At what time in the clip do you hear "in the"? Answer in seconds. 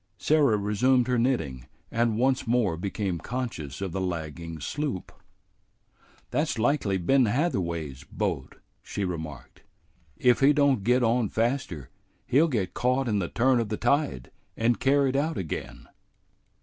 13.07-13.27